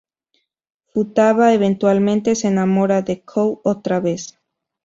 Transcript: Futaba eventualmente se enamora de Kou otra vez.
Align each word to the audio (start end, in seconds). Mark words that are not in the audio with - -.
Futaba 0.87 1.53
eventualmente 1.53 2.33
se 2.33 2.47
enamora 2.51 3.03
de 3.07 3.15
Kou 3.29 3.49
otra 3.73 3.97
vez. 4.05 4.21